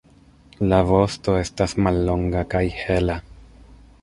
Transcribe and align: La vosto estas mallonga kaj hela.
La 0.71 0.79
vosto 0.91 1.35
estas 1.41 1.77
mallonga 1.89 2.43
kaj 2.55 2.63
hela. 2.83 3.23